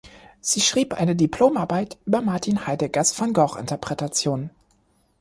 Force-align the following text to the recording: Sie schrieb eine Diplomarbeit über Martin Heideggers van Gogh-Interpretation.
Sie 0.39 0.61
schrieb 0.61 0.95
eine 0.95 1.15
Diplomarbeit 1.15 1.99
über 2.07 2.23
Martin 2.23 2.65
Heideggers 2.65 3.19
van 3.19 3.33
Gogh-Interpretation. 3.33 4.49